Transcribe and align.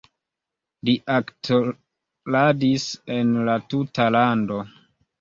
Li 0.89 0.95
aktoradis 1.17 2.89
en 3.21 3.39
la 3.53 3.61
tuta 3.71 4.13
lando. 4.21 4.63